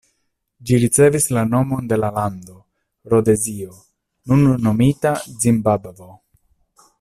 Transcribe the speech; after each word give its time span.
Ĝi 0.69 0.77
ricevis 0.83 1.27
la 1.37 1.43
nomon 1.49 1.91
de 1.91 1.99
la 1.99 2.09
lando 2.15 2.55
Rodezio, 3.13 3.69
nun 4.33 4.49
nomita 4.69 5.13
Zimbabvo. 5.45 6.11